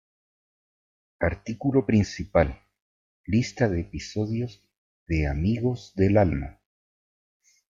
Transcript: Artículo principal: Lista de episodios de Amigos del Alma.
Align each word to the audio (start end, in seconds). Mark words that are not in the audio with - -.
Artículo 1.19 1.85
principal: 1.85 2.59
Lista 3.23 3.69
de 3.69 3.81
episodios 3.81 4.67
de 5.07 5.27
Amigos 5.27 5.93
del 5.95 6.17
Alma. 6.17 6.59